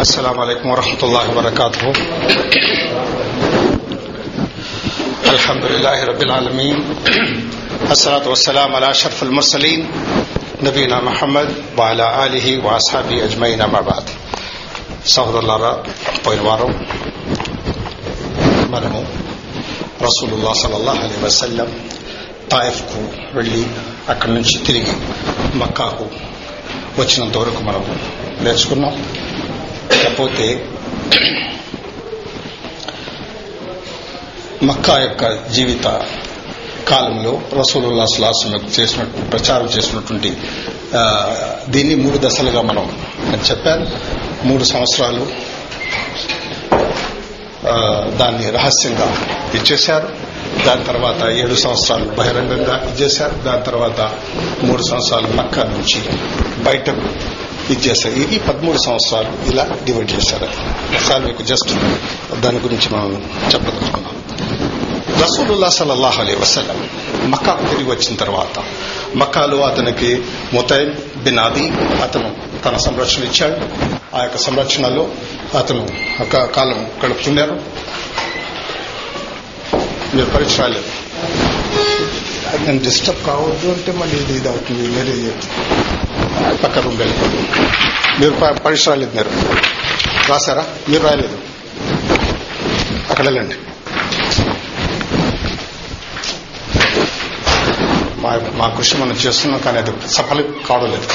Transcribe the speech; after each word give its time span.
السلام 0.00 0.39
عليكم 0.39 0.69
ورحمة 0.69 1.01
الله 1.03 1.23
وبركاته 1.31 1.85
الحمد 5.25 5.63
لله 5.65 5.97
رب 6.05 6.21
العالمين 6.21 6.77
الصلاة 7.91 8.25
والسلام 8.29 8.75
على 8.75 8.91
أشرف 8.91 9.23
المرسلين 9.23 9.87
نبينا 10.63 11.01
محمد 11.01 11.47
وعلى 11.77 12.25
آله 12.25 12.65
وأصحابه 12.65 13.15
أجمعين 13.25 13.61
أما 13.61 13.81
بعد 13.81 14.05
సహోదరులారా 15.13 15.71
పోయిన 16.25 16.41
వారం 16.47 16.71
మనము 18.73 18.99
రసూలుల్లా 20.05 20.51
సలల్లాహ్ 20.61 20.99
అలీ 21.05 21.17
వసల్లం 21.25 21.69
తాయిఫ్కు 22.53 23.01
వెళ్ళి 23.37 23.63
అక్కడి 24.13 24.33
నుంచి 24.37 24.55
తిరిగి 24.67 24.95
మక్కాకు 25.61 26.05
వచ్చినంత 27.01 27.35
వరకు 27.43 27.61
మనం 27.69 27.83
నేర్చుకున్నాం 28.45 28.95
కాకపోతే 29.97 30.69
మక్కా 34.63 34.99
యొక్క 34.99 35.49
జీవిత 35.49 36.01
కాలంలో 36.87 37.41
రసూలుల్లా 37.59 38.05
సులాసం 38.05 38.55
చేసిన 38.79 39.03
ప్రచారం 39.03 39.65
చేసినటువంటి 39.65 40.37
దీన్ని 41.69 41.95
మూడు 41.95 42.19
దశలుగా 42.27 42.61
మనం 42.61 42.91
చెప్పాను. 43.51 43.85
మూడు 44.47 44.63
సంవత్సరాలు 44.63 45.27
దాన్ని 48.17 48.49
రహస్యంగా 48.49 49.17
ఇచ్చేశారు. 49.53 50.09
దాని 50.65 50.83
తర్వాత 50.83 51.21
ఏడు 51.29 51.55
సంవత్సరాలు 51.55 52.05
బహిరంగంగా 52.05 52.93
ఇచ్చేశారు. 52.93 53.35
దాని 53.35 53.63
తర్వాత 53.63 54.01
మూడు 54.63 54.83
సంవత్సరాలు 54.83 55.27
మక్కా 55.27 55.63
నుంచి 55.63 56.01
బయటకు 56.63 57.01
ఇచ్చేశారు 57.71 58.13
ఇది 58.13 58.39
పదమూడు 58.39 58.77
సంవత్సరాలు 58.77 59.49
ఇలా 59.49 59.63
డివైడ్ 59.83 60.11
చేశారు. 60.11 60.47
ఒకసారి 60.95 61.23
మీకు 61.25 61.43
జస్ట్ 61.43 61.71
దాని 62.41 62.59
గురించి 62.59 62.87
మనం 62.95 63.11
చెప్పదలుచుకున్నాం 63.53 64.15
రసూలుల్లా 65.21 65.69
సల్లల్లాహు 65.69 66.21
అలీ 66.21 66.35
వసలం 66.35 66.79
మక్కాకు 67.31 67.63
తిరిగి 67.65 67.89
వచ్చిన 67.89 68.15
తర్వాత 68.15 68.55
మక్కాలో 69.15 69.57
అతనికి 69.61 70.21
ముతైమ్ 70.53 70.91
బిన్ 71.23 71.39
ఆది 71.39 71.65
అతను 72.01 72.29
తన 72.65 72.77
సంరక్షణ 72.77 73.23
ఇచ్చాడు. 73.23 73.57
ఆ 74.15 74.21
యొక్క 74.21 74.37
సంరక్షణలో 74.37 75.07
అతను 75.57 75.87
ఒక 76.21 76.43
కాలం 76.55 76.79
గడుపుతున్నారు 77.05 77.55
మీరు 80.15 80.25
పరీక్ష 80.25 80.59
రాలేదు 80.59 80.89
నేను 82.65 82.79
డిస్టర్బ్ 82.79 83.25
కావద్దు 83.25 83.67
అంటే 83.67 83.91
మళ్ళీ 83.91 84.17
ఇది 84.17 84.33
ఇది 84.37 84.49
అవుతుంది 84.49 84.87
వేరే 84.87 85.13
పక్క 86.63 86.79
రూమ్ 86.79 86.97
మీరు 88.21 88.33
పరీక్ష 88.53 88.89
రాలేదు 88.89 89.15
మీరు 89.15 89.29
రాశారా? 90.29 90.65
మీరు 90.89 91.03
రాయలేదు. 91.03 91.37
అక్కడ 93.09 93.25
వెళ్ళండి. 93.25 93.55
మా 98.21 98.39
మా 98.53 98.67
కృషి 98.67 98.97
మనం 98.97 99.11
చేస్తున్నాం 99.11 99.61
కానీ 99.61 99.77
అది 99.77 99.91
సఫలం 100.07 100.55
కావలేదు. 100.69 101.07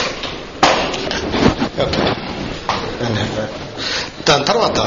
దాని 4.29 4.45
తర్వాత 4.45 4.79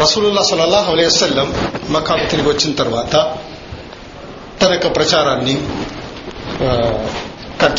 రసూలుల్లా 0.00 0.42
సలల్లాహు 0.42 0.92
అలైహి 0.92 1.46
మకాకు 1.92 2.30
తిరిగి 2.30 2.48
వచ్చిన 2.48 2.74
తర్వాత 2.74 3.36
తన 4.62 4.72
యొక్క 4.72 4.96
ప్రచారాన్ని 4.96 5.62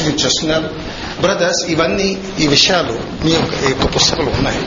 కంటిన్యూ 0.04 0.26
చేస్తున్నారు 0.26 0.68
బ్రదర్స్ 1.22 1.62
ఇవన్నీ 1.72 2.08
ఈ 2.40 2.48
విషయాలు 2.48 2.94
మీ 3.26 3.34
యొక్క 3.70 3.86
పుస్తకంలో 3.96 4.32
ఉన్నాయి. 4.32 4.62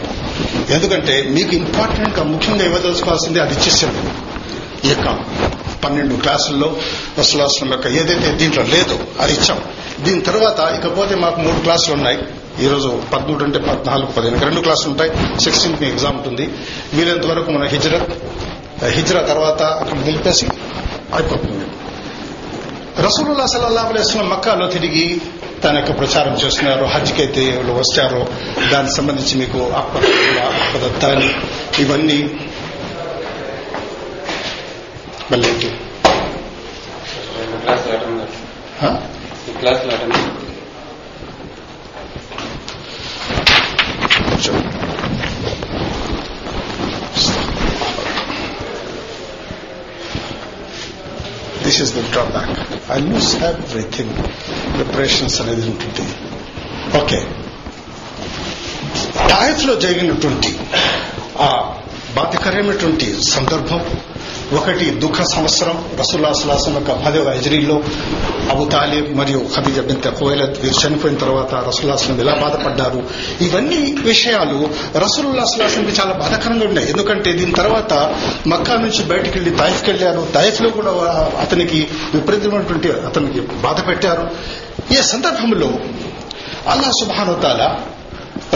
ఎందుకంటే 0.71 1.15
మీకు 1.37 1.53
ఇంపార్టెంట్గా 1.55 2.25
ముఖ్యంగా 2.25 2.65
ఇవ్వదలుచుకోవాల్సింది 2.65 3.41
అది 3.41 3.55
ఇచ్చేసాడు 3.55 4.01
ఈ 4.87 4.91
యొక్క 4.91 5.09
పన్నెండు 5.85 6.15
క్లాసుల్లో 6.15 6.69
వసలాసనం 7.19 7.71
యొక్క 7.73 7.87
ఏదైతే 7.87 8.29
దీంట్లో 8.33 8.63
లేదో 8.63 8.99
అది 9.21 9.33
ఇచ్చాం. 9.33 9.61
దీని 10.01 10.21
తర్వాత 10.21 10.59
ఇకపోతే 10.79 11.15
మాకు 11.15 11.41
మూడు 11.41 11.59
క్లాసులు 11.61 11.95
ఉన్నాయి. 11.95 12.19
ఈ 12.65 12.69
రోజు 12.69 13.03
పద్మూడు 13.15 13.45
అంటే 13.45 13.59
పద్నాలుగు 13.59 14.11
పదిహేను 14.17 14.45
రెండు 14.45 14.61
క్లాసులు 14.61 14.91
ఉంటాయి. 14.91 15.11
సిక్స్టీన్త్ 15.41 15.83
మీ 15.83 15.89
ఎగ్జామ్ 15.89 16.17
ఉంటుంది. 16.17 16.45
వీలైనంత 16.95 17.27
వరకు 17.27 17.51
మన 17.51 17.65
హిజ్రత్ 17.75 18.13
హిజ్రా 18.85 19.21
తర్వాత 19.33 19.63
అక్కడ 19.63 19.99
నిలిపేసి 19.99 20.47
అయిపోతుంది. 21.15 21.66
రసూలుల్లా 23.05 23.47
సల్లాహు 23.47 23.89
అలైస్లం 23.89 24.29
మక్కాలో 24.29 24.67
తిరిగి 24.67 25.07
తన 25.63 25.75
యొక్క 25.77 25.93
ప్రచారం 25.99 26.35
చేస్తున్నారు 26.35 26.85
హజ్కి 26.85 27.21
అయితే 27.23 27.43
ఎవరు 27.53 27.73
వచ్చారో 27.75 28.21
దానికి 28.73 28.95
సంబంధించి 28.95 29.35
మీకు 29.37 29.61
అప్పదత్తాని 29.81 31.29
ఇవన్నీ 31.79 32.19
మళ్ళీ 35.31 35.49
ఏంటి? 35.49 35.71
This 51.76 51.80
is 51.80 51.94
the 51.94 52.02
drawback. 52.12 52.50
I 52.90 52.98
lose 53.02 53.30
everything. 53.44 54.10
Preparations 54.76 55.34
అనేది 55.42 55.68
ఉంటుంది 55.72 56.06
ఓకే 57.00 57.20
టాయిఫ్ 59.32 59.64
లో 59.68 59.74
జరిగినటువంటి 59.76 60.52
ఆ 61.40 61.50
బాధకరమైనటువంటి 62.16 63.08
సందర్భం 63.34 63.82
ఒకటి 64.53 64.91
దుఃఖ 64.91 65.23
సంవత్సరం 65.23 65.85
రసూల్లా 66.01 66.33
సులాసం 66.33 66.75
యొక్క 66.75 66.93
పదవ 66.93 67.35
హజరీలో 67.37 67.83
అబు 68.51 68.65
తాలిబ్ 68.65 69.17
మరియు 69.17 69.47
ఖదీజ 69.57 69.81
బింత 69.81 70.09
కోయలత్ 70.09 70.61
వీరు 70.61 70.87
చనిపోయిన 70.87 71.19
తర్వాత 71.19 71.55
రసూల్లాస్లం 71.55 72.21
ఎలా 72.21 72.35
బాధపడ్డారు? 72.35 73.03
ఇవన్నీ 73.41 73.97
విషయాలు 74.03 74.69
రసూలుల్లా 74.99 75.45
సులాసంకి 75.45 76.01
చాలా 76.01 76.13
బాధాకరంగా 76.13 76.67
ఉన్నాయి. 76.67 76.91
ఎందుకంటే 76.91 77.33
దీని 77.33 77.53
తర్వాత 77.53 78.15
మక్కా 78.47 78.75
నుంచి 78.75 79.05
బయటికి 79.05 79.39
వెళ్ళి 79.39 79.57
తాయిఫ్కి 79.57 79.91
వెళ్ళారు 79.91 80.29
తాయిఫ్లో 80.35 80.71
కూడా 80.71 80.91
అతనికి 81.41 81.89
విపరీతమైనటువంటి 82.15 82.93
అతనికి 82.93 83.41
బాధ 83.41 83.89
పెట్టారు. 83.89 84.31
ఈ 84.93 84.97
సందర్భంలో 85.03 85.73
అల్లా 86.69 86.91
సుబానుతాల 86.91 87.77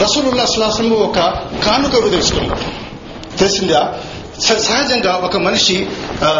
రసూలుల్లా 0.02 0.44
సులాసం 0.44 0.90
ఒక 0.90 1.18
కానుక 1.66 2.10
తెలుసుకున్నారు 2.10 2.90
తెలిసిందా? 3.38 3.94
సహజంగా 4.40 5.16
ఒక 5.16 5.36
మనిషి 5.36 5.86
ఆ, 6.22 6.30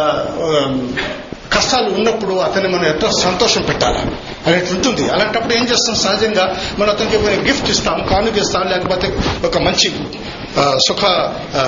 కష్టాలు 1.51 1.95
ఉన్నప్పుడు 1.95 2.35
అతన్ని 2.39 2.69
మనం 2.69 2.85
ఎంతో 2.85 3.11
సంతోషం 3.21 3.63
పెట్టాలి 3.63 3.99
అనేది 4.47 4.75
ఉంటుంది. 4.75 5.11
అలాంటప్పుడు 5.11 5.55
ఏం 5.55 5.65
చేస్తాం? 5.65 5.95
సహజంగా 5.95 6.45
మనం 6.79 6.91
అతనికి 6.91 7.17
ఏమైనా 7.17 7.43
గిఫ్ట్ 7.43 7.71
ఇస్తాం 7.71 8.07
కానుక 8.11 8.37
ఇస్తాం 8.37 8.69
లేకపోతే 8.69 9.09
ఒక 9.47 9.59
మంచి 9.59 9.89
ఆ, 10.59 10.79
సుఖ 10.89 11.03
ఆ, 11.57 11.65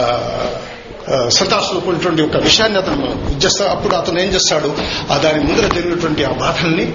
సంతాసుకున్నటువంటి 1.29 2.23
ఒక 2.23 2.37
విషయాన్ని 2.37 2.79
అతను 2.79 3.33
ఇచ్చేస్తా 3.33 3.71
అప్పుడు 3.71 3.95
అతను 3.95 4.21
ఏం 4.21 4.29
చేస్తాడు? 4.29 4.69
ఆ 5.11 5.19
దాని 5.19 5.41
ముందర 5.41 5.75
జరిగినటువంటి 5.75 6.25
ఆ 6.25 6.33
బాధల్ని 6.33 6.87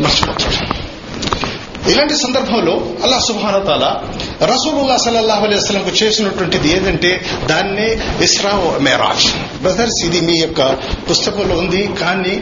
మర్చిపోతాడు. 0.00 0.56
ఇలాంటి 1.90 2.16
సందర్భంలో 2.16 2.72
అల్లా 3.02 3.18
సుభానతాల 3.18 3.84
రసూలుల్లా 4.50 4.96
సల్లల్లాహు 5.04 5.44
అలైహి 5.46 5.60
వసల్లంకు 5.62 5.92
చేసినటువంటిది 6.00 6.68
ఏంటంటే 6.76 7.10
దాన్నే 7.50 7.88
ఇస్రా 8.26 8.52
మేరాజ్. 8.88 9.28
బ్రదర్స్ 9.64 10.00
ఇది 10.08 10.20
మీ 10.28 10.36
యొక్క 10.40 10.60
పుస్తకంలో 11.10 11.54
ఉంది 11.62 11.82
కానీ 12.02 12.34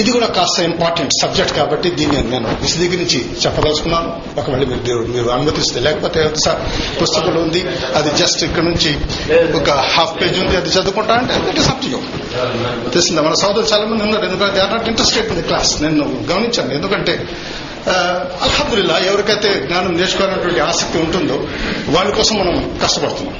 ఇది 0.00 0.10
కూడా 0.14 0.26
కాస్త 0.36 0.60
ఇంపార్టెంట్ 0.68 1.12
సబ్జెక్ట్ 1.20 1.52
కాబట్టి 1.58 1.88
దీన్ని 1.98 2.20
నేను 2.30 2.48
విశదీకరించి 2.62 3.18
చెప్పదలుచుకున్నాను. 3.42 4.08
ఒకవేళ 4.40 4.62
మీరు 4.70 4.96
మీరు 5.14 5.28
అనుమతిస్తే. 5.34 5.78
లేకపోతే 5.86 6.20
సార్ 6.44 6.60
పుస్తకంలో 7.00 7.40
ఉంది 7.46 7.60
అది 7.98 8.10
జస్ట్ 8.20 8.42
ఇక్కడ 8.48 8.64
నుంచి 8.70 8.90
ఒక 9.60 9.70
హాఫ్ 9.94 10.14
పేజ్ 10.22 10.38
ఉంది 10.44 10.56
అది 10.60 10.72
చదువుకుంటా 10.76 11.14
అంటే 11.20 11.34
ఇట్ 11.50 11.60
ఇస్ 11.62 11.70
అప్ 11.74 11.84
తెలిసిందా? 12.94 13.22
మన 13.28 13.34
సోదరులు 13.42 13.68
చాలా 13.72 13.84
మంది 13.90 14.02
ఉన్నారు 14.02 14.24
ఎందుకంటే 14.30 14.88
ఇంట్రెస్టెడ్ 14.92 15.30
ఉంది 15.34 15.44
క్లాస్ 15.50 15.72
నేను 15.82 16.06
గమనించాను. 16.32 16.72
ఎందుకంటే 16.78 17.14
అల్హదుల్లా 18.44 18.96
ఎవరికైతే 19.08 19.50
జ్ఞానం 19.66 19.92
నేర్చుకోవాలన్నటువంటి 19.98 20.60
ఆసక్తి 20.70 20.96
ఉంటుందో 21.04 21.36
వాళ్ళ 21.94 22.08
కోసం 22.18 22.34
మనం 22.42 22.54
కష్టపడుతున్నాం. 22.82 23.36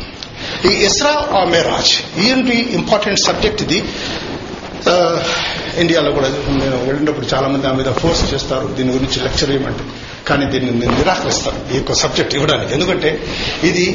ఈ 0.68 0.72
ఇస్రా 0.88 1.12
ఆ 1.38 1.42
మేరాజ్ 1.54 1.92
ఏంటి 2.28 2.56
ఇంపార్టెంట్ 2.78 3.20
సబ్జెక్ట్ 3.28 3.62
ఇది. 3.66 3.78
ఇండియాలో 5.82 6.10
కూడా 6.16 6.28
నేను 6.60 6.78
వెళ్ళినప్పుడు 6.88 7.26
చాలా 7.32 7.46
మంది 7.52 7.66
ఆ 7.68 7.72
మీద 7.78 7.90
ఫోర్స్ 8.00 8.22
చేస్తారు 8.32 8.66
దీని 8.76 8.90
గురించి 8.96 9.18
లెక్చర్ 9.26 9.50
ఇవ్వమంటే 9.54 9.84
కానీ 10.28 10.44
దీన్ని 10.52 10.72
నేను 10.80 10.94
నిరాకరిస్తాను 11.00 11.60
ఈ 11.72 11.76
యొక్క 11.78 11.92
సబ్జెక్ట్ 12.02 12.34
ఇవ్వడానికి. 12.38 12.72
ఎందుకంటే 12.76 13.10
ఇది 13.68 13.86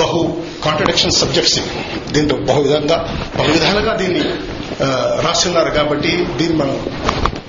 బహు 0.00 0.20
కాంట్రడిక్షన్ 0.66 1.14
సబ్జెక్ట్స్ 1.20 1.56
ఇవి 1.60 1.70
దీంట్లో 2.14 2.36
బహు 2.50 2.60
విధంగా 2.66 2.98
బహు 3.38 3.48
విధాలుగా 3.56 3.94
దీన్ని 4.02 4.24
రాస్తున్నారు 5.26 5.70
కాబట్టి 5.78 6.12
దీన్ని 6.38 6.56
మనం 6.62 6.76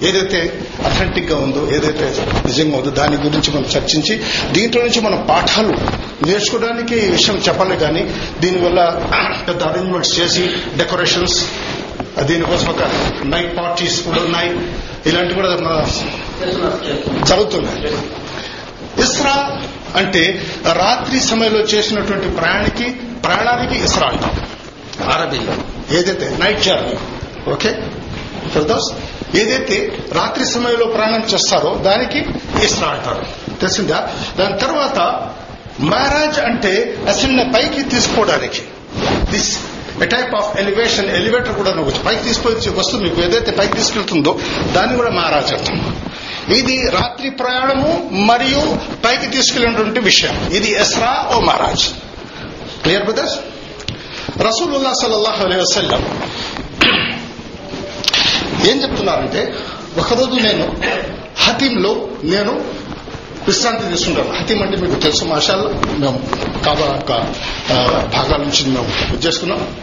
ఏదైతే 0.03 0.67
అథెంటిక్గా 0.85 1.37
ఉందో 1.37 1.75
ఏదైతే 1.75 2.15
నిజంగా 2.45 2.77
ఉందో 2.77 2.89
దాని 2.89 3.15
గురించి 3.15 3.51
మనం 3.51 3.65
చర్చించి 3.65 4.21
దీంట్లో 4.51 4.81
నుంచి 4.81 5.01
మనం 5.01 5.25
పాఠాలు 5.29 5.73
నేర్చుకోవడానికి 6.25 6.95
ఈ 6.95 7.09
విషయం 7.09 7.35
చెప్పాలి 7.35 7.77
కానీ 7.77 8.11
దీనివల్ల 8.39 9.01
పెద్ద 9.47 9.63
అరేంజ్మెంట్స్ 9.63 10.19
చేసి 10.19 10.49
డెకరేషన్స్ 10.77 11.45
దీనికోసం 12.23 12.67
ఒక 12.67 12.81
నైట్ 13.23 13.57
పార్టీస్ 13.57 14.01
కూడా 14.01 14.21
ఉన్నాయి. 14.21 14.55
ఇలాంటివి 15.05 15.33
కూడా 15.33 15.49
మన 15.49 15.87
జరుగుతున్నాయి. 17.23 17.85
ఇస్రా 19.03 19.61
అంటే 19.95 20.41
రాత్రి 20.73 21.19
సమయంలో 21.19 21.59
చేసినటువంటి 21.59 22.29
ప్రయాణికి 22.29 22.91
ప్రయాణానికి 23.25 23.83
ఇస్రా 23.83 24.07
అంటాం 24.07 24.31
అరబీలో. 25.09 25.53
ఏదైతే 25.97 26.37
నైట్ 26.39 26.63
జర్నీ 26.63 26.97
ఓకే? 27.51 27.75
ఫిర్దౌస్ 28.55 28.93
ఏదైతే 29.37 29.99
రాత్రి 30.11 30.45
సమయంలో 30.45 30.85
ప్రయాణం 30.85 31.23
చేస్తారో 31.33 31.79
దానికి 31.81 32.19
ఇస్రా 32.65 32.87
అంటారు. 32.87 33.25
తెలిసిందా? 33.59 34.09
దాని 34.39 34.59
తర్వాత 34.59 35.29
మహారాజ్ 35.79 36.39
అంటే 36.39 36.97
అసలు 37.09 37.53
పైకి 37.53 37.83
తీసుకోవడానికి. 37.83 38.61
This 39.31 39.59
a 40.01 40.05
type 40.05 40.35
of 40.35 40.57
elevation 40.57 41.09
elevator 41.09 41.55
కూడా 41.55 41.71
వచ్చి 41.71 41.99
పైకి 41.99 42.23
తీసుకొచ్చి 42.23 42.69
వస్తువు 42.69 43.01
మీకు 43.01 43.21
ఏదైతే 43.21 43.51
పైకి 43.51 43.73
తీసుకెళ్తుందో 43.73 44.39
దాన్ని 44.71 44.95
కూడా 44.97 45.09
మహారాజ్ 45.09 45.53
అంటాం. 45.53 46.01
ఇది 46.49 46.89
రాత్రి 46.89 47.29
ప్రయాణము 47.29 48.09
మరియు 48.11 48.77
పైకి 49.05 49.27
తీసుకెళ్ళినటువంటి 49.27 49.99
విషయం. 49.99 50.49
ఇది 50.53 50.71
ఎస్రా 50.71 51.29
ఓ 51.35 51.39
మహారాజ్ 51.39 51.83
క్లియర్ 52.81 53.03
బ్రదర్స్ 53.03 53.35
రసూలుల్లా 54.41 54.93
సల్లల్లాహు 54.93 55.43
అలైహి 55.43 55.61
వసల్లం 55.61 56.21
ఏం 58.65 58.81
చెప్తున్నారంటే 58.81 59.53
ఒకరోజు 59.97 60.41
నేను 60.41 60.77
హతీంలో 61.39 62.09
నేను 62.23 62.85
విశ్రాంతి 63.47 63.89
తీసుకుంటాను. 63.89 64.33
హతీం 64.33 64.61
అంటే 64.61 64.77
మీకు 64.77 64.95
తెలుసు 64.95 65.25
మాషాల్లో. 65.25 65.69
మేము 65.97 66.29
కాబా 66.65 66.85
యొక్క 66.85 67.11
భాగాల 68.17 68.39
నుంచి 68.41 68.69
మేము 68.69 69.13
ఇది 69.13 69.27
చేసుకున్నాం. 69.27 69.75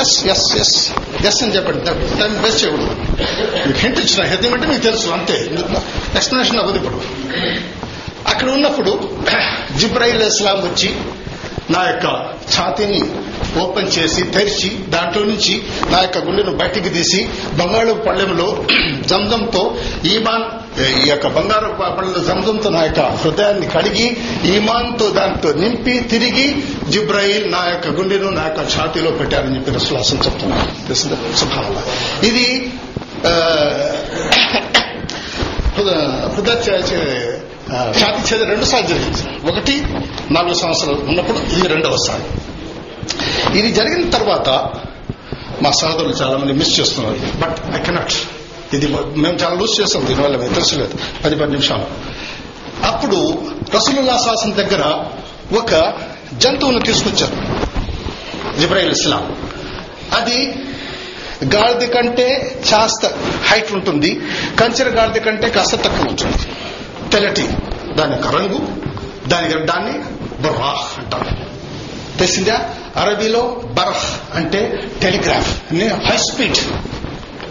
ఎస్ 0.00 0.26
ఎస్ 0.26 0.56
ఎస్ 0.56 0.92
ఎస్ 1.26 1.42
అని 1.42 1.56
చెప్పండి. 1.56 1.84
టైం 2.20 2.42
వేస్ట్ 2.42 2.64
చేయకూడదు. 2.64 2.96
మీకు 3.66 3.78
హింట్ 3.78 3.98
ఇచ్చిన 3.98 4.32
హతీం 4.32 4.54
అంటే 4.54 4.66
మీకు 4.66 4.80
తెలుసు 4.80 5.08
అంతే. 5.08 5.50
ఎక్స్ప్లెనేషన్ 6.16 6.58
అవ్వదు 6.58 6.76
ఇప్పుడు. 6.76 7.00
అక్కడ 8.28 8.50
ఉన్నప్పుడు 8.50 9.08
జిబ్రాయిల్ 9.76 10.22
ఇస్లాం 10.22 10.56
వచ్చి 10.56 10.94
నా 11.70 11.82
యొక్క 11.88 12.06
ఛాతీని 12.54 13.00
ఓపెన్ 13.60 13.92
చేసి 13.98 14.22
తెరిచి 14.30 14.68
దాంట్లో 14.88 15.22
నుంచి 15.24 15.54
నా 15.90 15.98
యొక్క 16.02 16.18
గుండెను 16.18 16.52
బయటికి 16.56 16.88
తీసి 16.88 17.20
బంగాళ 17.58 17.92
పళ్ళెంలో 18.06 18.48
జంజంతో 19.06 19.62
ఈమాన్ 20.04 20.44
ఈ 21.00 21.06
యొక్క 21.08 21.26
బంగారు 21.28 21.70
పళ్ళెంలో 21.90 22.22
జంజంతో 22.24 22.70
నా 22.70 22.82
యొక్క 22.82 23.00
హృదయాన్ని 23.22 23.66
కడిగి 23.66 24.06
ఈమాన్తో 24.54 25.08
దాంతో 25.10 25.50
నింపి 25.52 25.96
తిరిగి 26.10 26.46
జిబ్రాయిల్ 26.88 27.46
నా 27.52 27.62
యొక్క 27.68 27.88
గుండెను 27.98 28.30
నా 28.30 28.44
యొక్క 28.44 28.64
ఛాతీలో 28.74 29.10
పెట్టారని 29.10 29.56
చెప్పి 29.56 29.76
రసులాసం 29.78 30.20
చెప్తున్నాను 30.24 30.68
తెలిసిందా 30.86 31.84
ఇది 32.22 32.46
హృదయ 35.76 36.58
ఛాతీ 37.72 38.34
చేద 38.34 38.42
రెండు 38.42 38.64
సార్లు 38.64 38.88
జరిగింది. 38.88 39.50
ఒకటి 39.50 39.84
నాలుగు 40.30 40.54
సంవత్సరాలు 40.54 41.00
ఉన్నప్పుడు 41.08 41.38
ఇది 41.38 41.68
రెండవసారి 41.68 42.24
ఇది 43.58 43.72
జరిగిన 43.72 44.10
తర్వాత 44.10 44.48
మా 45.62 45.70
సహోదరులు 45.70 46.12
చాలా 46.12 46.36
మంది 46.36 46.52
మిస్ 46.52 46.80
చేస్తున్నారు. 46.80 47.18
బట్ 47.38 47.76
ఐ 47.76 47.84
కెనాట్ 47.84 48.12
ఇది 48.74 48.86
మేము 48.96 49.36
చాలా 49.36 49.54
లూజ్ 49.54 49.80
చేస్తాం 49.80 50.06
దీనివల్ల 50.06 50.36
మీకు 50.36 50.54
తెలుసులేదు. 50.54 50.94
పది 51.24 51.36
పది 51.36 51.50
నిమిషాలు. 51.50 51.86
అప్పుడు 52.86 53.48
రసూలుల్లా 53.74 54.16
శాసన 54.18 54.52
దగ్గర 54.52 54.82
ఒక 55.58 55.94
జంతువును 56.34 56.80
తీసుకొచ్చారు. 56.80 57.36
జిబ్రాయిల్ 58.60 58.90
ఇస్లాం 58.90 59.36
అది 60.12 60.54
గాడిద 61.54 61.88
కంటే 61.88 62.58
కాస్త 62.70 63.06
హైట్ 63.46 63.72
ఉంటుంది. 63.72 64.20
కంచెర 64.60 64.88
గాడిద 64.88 65.22
కంటే 65.22 65.48
కాస్త 65.48 65.76
తక్కువ 65.76 66.06
ఉంటుంది. 66.08 66.38
తెల్లటి. 67.10 67.48
దాని 67.94 68.12
యొక్క 68.12 68.28
రంగు 68.28 68.68
దాని 69.28 69.48
దాన్ని 69.48 69.98
బర్వాహ్ 70.42 70.98
అంటారు. 70.98 71.52
తెలిసిందా? 72.18 72.70
అరబీలో 72.96 73.62
బర్హ్ 73.64 74.36
అంటే 74.36 74.90
టెలిగ్రాఫ్ 75.02 75.74
హై 76.10 76.16
స్పీడ్. 76.16 76.56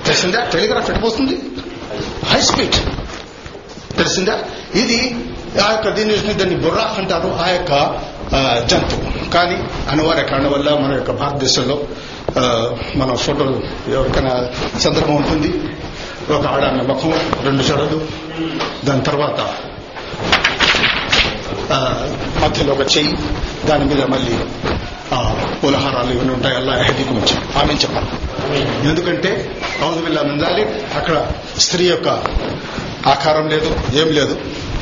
తెలిసిందా? 0.06 0.44
టెలిగ్రాఫ్ 0.44 0.90
ఎట్టిపోతుంది 0.90 1.42
హై 2.26 2.42
స్పీడ్. 2.42 2.74
తెలిసిందా? 3.98 4.40
ఇది 4.76 5.16
ఆ 5.62 5.72
యొక్క 5.72 5.90
దీని 5.90 6.16
దాన్ని 6.16 6.56
బుర్రాహ్ 6.56 7.00
అంటారు 7.00 7.38
ఆ 7.40 7.50
యొక్క 7.50 7.72
జంతువు 8.68 9.30
కానీ 9.30 9.56
అనివార్య 9.90 10.24
కారణం 10.24 10.52
వల్ల 10.52 10.74
మన 10.76 10.94
యొక్క 10.94 11.12
భారతదేశంలో 11.12 11.84
మన 12.96 13.16
ఫోటోలు 13.16 13.64
ఎవరికైనా 13.92 14.48
సందర్భం 14.80 15.16
ఉంటుంది 15.16 15.64
ఒక 16.34 16.46
ఆడ 16.46 16.66
ముఖం 16.66 17.14
రెండు 17.44 17.64
జడలు 17.64 18.02
దాని 18.86 19.02
తర్వాత 19.02 19.54
మధ్యలో 22.42 22.74
ఒక 22.74 22.98
చెయ్యి 22.98 23.14
దాని 23.68 23.86
మీద 23.86 24.02
మళ్ళీ 24.06 24.36
ఆ, 25.14 25.36
పులహారాలు 25.64 26.14
ఇవన్నీ 26.14 26.34
ఉంటాయి 26.34 26.56
అల్లా 26.56 26.84
హెడ్డి 26.84 27.04
గురించి 27.04 27.36
ఆమె 27.60 27.74
చెప్పాలి. 27.74 28.10
ఎందుకంటే 28.88 29.32
ఔదుబిల్లా 29.86 30.22
మిందాలి 30.24 30.62
అక్కడ 30.96 31.16
స్త్రీ 31.60 31.86
యొక్క 31.88 32.10
ఆకారం 33.08 33.48
లేదు 33.48 33.70
ఏం 34.02 34.08
లేదు. 34.08 34.36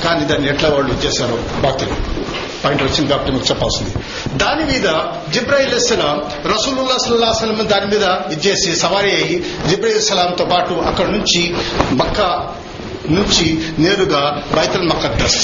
కానీ 0.03 0.25
దాన్ని 0.25 0.47
ఎట్లా 0.49 0.69
వాళ్ళు 0.69 1.05
చేశారో 1.05 1.37
భక్తులు 1.63 1.95
పాయింట్ 2.63 2.83
వచ్చింది 2.83 3.09
కాబట్టి 3.09 3.31
మీకు 3.31 3.45
చెప్పాల్సింది. 3.45 3.91
దాని 4.37 4.65
మీద 4.65 4.87
జిబ్రాయిల్ 5.33 5.73
ఇస్లాం 5.73 6.21
రసూలుల్లా 6.45 6.97
సల్లా 6.97 7.33
సలం 7.33 7.67
దాని 7.69 7.85
మీద 7.85 8.03
ఇచ్చేసి 8.31 8.75
సవారీ 8.75 9.11
అయ్యి 9.11 9.43
జిబ్రాయిల్ 9.69 10.01
సలాంతో 10.01 10.45
పాటు 10.45 10.73
అక్కడ 10.73 11.07
నుంచి 11.09 11.55
మక్కా 11.91 12.29
నుంచి 13.09 13.45
నేరుగా 13.79 14.43
బైతల్ 14.55 14.89
మక్కద్దస్ 14.89 15.39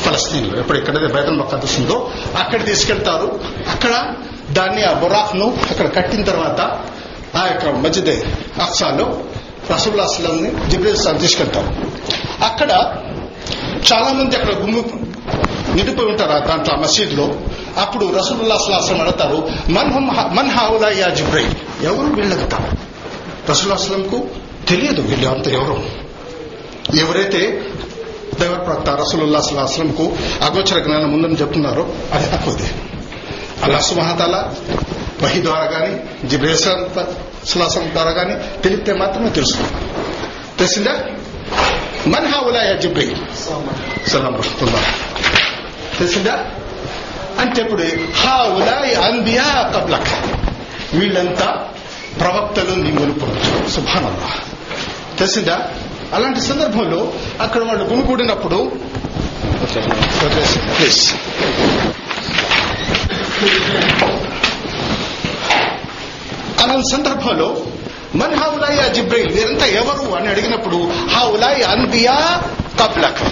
ఫలస్తీన్లో. 0.00 0.58
ఎప్పుడు 0.58 0.78
ఎక్కడైతే 0.78 1.14
బైతల్ 1.14 1.36
మక్కద్దస్ 1.36 1.78
ఉందో 1.78 2.10
అక్కడ 2.38 2.66
తీసుకెళ్తారు. 2.66 3.40
అక్కడ 3.70 4.14
దాన్ని 4.50 4.82
ఆ 4.82 4.92
బురాక్ను 4.92 5.58
అక్కడ 5.70 5.94
కట్టిన 5.94 6.24
తర్వాత 6.24 6.60
ఆ 7.36 7.46
యొక్క 7.46 7.66
మధ్యదే 7.66 8.24
అఫ్సాలో 8.62 9.20
రసూల్లా 9.74 10.04
అస్లాంని 10.04 10.70
జిబ్రాయిల్ 10.70 11.20
తీసుకెళ్తారు. 11.20 11.68
అక్కడ 12.44 12.70
చాలా 13.92 14.12
మంది 14.12 14.36
అక్కడ 14.36 14.54
గుమ్ము 14.54 14.84
నిండిపోయి 15.74 16.08
ఉంటారు 16.08 16.46
దాంట్లో 16.46 16.74
ఆ 16.74 16.80
మసీద్లో 16.80 17.34
అప్పుడు 17.78 18.06
రసూలుల్లా 18.06 18.54
అస్లాం 18.54 19.00
అడతారు 19.00 19.48
మన్ 19.70 20.36
మన్ 20.36 20.50
హావులా 20.50 20.88
యా 20.88 21.08
జిబ్రైల్? 21.08 21.84
ఎవరు 21.84 22.14
వీళ్ళంతా? 22.14 22.70
రసూల్లా 23.50 23.74
అస్లాంకు 23.74 24.28
తెలియదు 24.68 25.02
వీళ్ళు 25.02 25.28
అంత 25.28 25.48
ఎవరు. 25.48 25.82
ఎవరైతే 26.96 27.64
దైవ 28.40 28.54
ప్రవక్త 28.54 28.90
రసూలుల్లా 28.90 29.38
అస్లాంకు 29.38 30.16
అగోచర 30.42 30.78
జ్ఞానం 30.78 31.12
ఉందని 31.12 31.34
చెప్తున్నారు. 31.34 31.94
అది 32.12 32.30
తక్కువది. 32.30 32.62
అల్లా 33.62 33.80
సుమహతాల 33.80 34.52
వహి 35.22 35.42
ద్వారా 35.42 35.64
కానీ 35.64 35.86
గాని 35.86 36.28
జిబ్రేస్లాసం 36.28 37.90
ద్వారా 37.92 38.10
కానీ 38.10 38.62
తెలిపితే 38.62 38.92
మాత్రమే 38.92 39.28
తెలుసు. 39.28 39.56
తెలిసిందా? 40.58 40.92
మన్ 42.06 42.26
హావులా 42.26 42.62
యా 42.62 42.78
సలాం 44.06 44.36
రహమతుల్లా. 44.36 44.82
తెలిసిందా? 45.98 46.46
అంటే 47.38 47.62
ఇప్పుడు 47.62 47.82
హా 48.16 48.42
ఉలాయి 48.42 48.94
అంబియా 48.94 49.72
కబ్లక్. 49.76 50.08
వీళ్ళంతా 50.96 51.68
ప్రవక్తలు 52.20 52.74
నీ 52.74 52.92
మునుపు 52.92 53.26
సుభానల్లా. 53.68 54.30
తెలిసిందా? 55.18 55.70
అలాంటి 56.14 56.40
సందర్భంలో 56.40 57.12
అక్కడ 57.40 57.62
వాళ్ళు 57.62 57.84
గుమికూడినప్పుడు 57.84 58.72
ప్లీజ్ 60.76 61.12
అలాంటి 66.62 66.90
సందర్భంలో 66.92 67.56
మన్ 68.14 68.34
హా 68.34 68.46
ఉలాయి 68.46 68.94
జిబ్రైల్ 68.94 69.32
వీరంతా 69.32 69.66
ఎవరు? 69.66 70.14
అని 70.14 70.28
అడిగినప్పుడు 70.28 70.76
హా 71.08 71.24
ఉలాయి 71.24 71.62
అంబియా 71.62 72.42
కబ్లక్. 72.80 73.22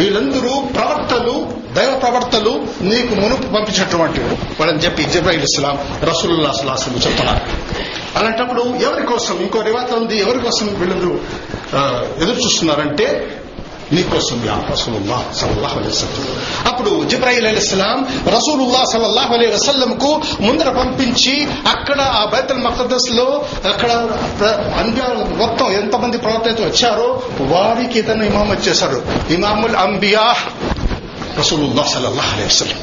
వీళ్ళందరూ 0.00 0.62
ప్రవర్తలు 0.74 1.52
దైవ 1.72 1.98
ప్రవర్తలు 1.98 2.50
నీకు 2.80 3.14
మునుపు 3.14 3.42
పంపించినటువంటి 3.42 4.20
వాళ్ళని 4.60 4.78
చెప్పి 4.78 5.02
జబ్రాయిల్ 5.04 5.42
ఇస్లాం 5.42 5.78
రసూలుల్లా 6.02 6.52
సుల్లాసం 6.52 6.92
చెప్తున్నారు 6.92 7.40
అలాంటప్పుడు 8.18 8.62
ఎవరి 8.62 9.06
కోసం? 9.06 9.38
ఇంకో 9.40 9.60
రివాత 9.60 9.90
ఉంది 9.92 10.18
ఎవరి 10.18 10.38
కోసం 10.38 10.66
వీళ్ళందరూ 10.74 11.12
ఆ, 11.12 11.57
ఎదురు 12.22 12.38
చూస్తున్నారంటే 12.44 13.34
నీకోసం 13.92 14.44
యా 14.46 14.64
రసూలుల్లాహ్ 14.72 15.34
సల్లల్లాహు 15.34 15.78
అలైహి 15.78 15.88
వసల్లం. 15.88 16.36
అప్పుడు 16.66 17.04
జిబ్రాయిల్ 17.04 17.46
అలైహిస్సలాం 17.46 18.08
రసూలుల్లాహ్ 18.26 18.86
సల్లల్లాహు 18.92 19.34
అలైహి 19.34 19.52
వసల్లం 19.52 19.98
కు 19.98 20.22
ముందర 20.40 20.70
పంపించి 20.70 21.48
అక్కడ 21.66 22.00
ఆ 22.00 22.24
బైతుల్ 22.24 22.58
మఖదస్లో 22.58 23.44
అక్కడ 23.68 23.92
అంబియా 24.78 25.08
మొత్తం 25.36 25.72
ఎంతమంది 25.72 26.18
ప్రవర్తన 26.18 26.66
వచ్చారో 26.66 27.22
వారికి 27.40 27.98
ఇతను 27.98 28.24
ఇమామత్ 28.24 28.68
చేశారు 28.68 29.02
ఇమాముల్ 29.30 29.76
అంబియా 29.76 30.34
రసూలుల్లాహ్ 31.38 31.88
సల్లల్లాహు 31.88 32.32
అలైహి 32.34 32.48
వసల్లం. 32.48 32.78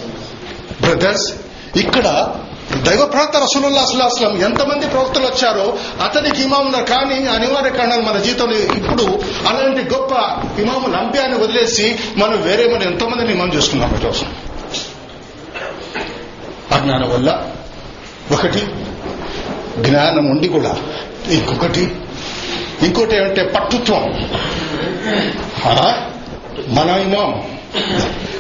బ్రదర్స్ 0.82 1.34
ఇక్కడ 1.78 2.36
దైవ 2.84 3.06
ప్రవక్త 3.06 3.38
రసూలుల్లా 3.38 3.82
అస్లాం 4.06 4.42
ఎంతమంది 4.42 4.88
ప్రవక్తలు 4.90 5.26
వచ్చారో 5.26 5.78
అతనికి 6.04 6.42
ఇమాములు 6.44 6.86
కానీ 6.86 7.28
అనివార్య 7.28 7.70
కారణాలు 7.70 8.02
మన 8.02 8.18
జీవితంలో 8.18 8.56
ఇప్పుడు 8.56 9.04
అలాంటి 9.48 9.82
గొప్ప 9.82 10.14
ఇమాము 10.60 10.96
అంబ్యాన్ని 10.98 11.38
వదిలేసి 11.38 11.96
మనం 12.18 12.42
వేరే 12.42 12.74
మనం 12.74 12.84
ఎంతమందిని 12.84 13.34
ఇమాం 13.34 13.48
చేసుకున్నాం 13.48 14.00
కోసం 14.04 14.28
అజ్ఞానం 16.72 17.10
వల్ల 17.10 17.30
ఒకటి 18.34 18.60
జ్ఞానం 19.80 20.26
ఉండి 20.26 20.48
కూడా 20.48 20.76
ఇంకొకటి 21.30 21.96
ఇంకోటి 22.82 23.16
ఏమంటే 23.16 23.44
పట్టుత్వం. 23.44 24.04
మన 26.70 26.90
ఇమాం 26.90 27.32